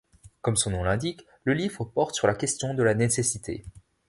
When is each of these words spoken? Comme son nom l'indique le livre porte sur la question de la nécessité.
Comme 0.41 0.55
son 0.55 0.71
nom 0.71 0.83
l'indique 0.83 1.27
le 1.43 1.53
livre 1.53 1.85
porte 1.85 2.15
sur 2.15 2.25
la 2.25 2.33
question 2.33 2.73
de 2.73 2.81
la 2.81 2.95
nécessité. 2.95 3.63